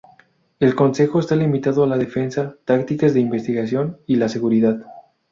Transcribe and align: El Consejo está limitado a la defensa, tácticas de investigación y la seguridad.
El 0.59 0.73
Consejo 0.73 1.19
está 1.19 1.35
limitado 1.35 1.83
a 1.83 1.87
la 1.87 1.95
defensa, 1.95 2.55
tácticas 2.65 3.13
de 3.13 3.19
investigación 3.19 3.99
y 4.07 4.15
la 4.15 4.29
seguridad. 4.29 4.83